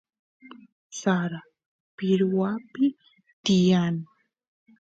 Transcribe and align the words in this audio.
sara 0.99 1.39
pirwapi 1.97 2.85
tiyan 3.43 3.95